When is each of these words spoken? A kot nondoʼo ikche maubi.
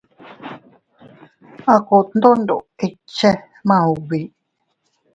A 1.73 1.75
kot 1.87 2.07
nondoʼo 2.21 2.57
ikche 2.85 3.29
maubi. 3.67 4.19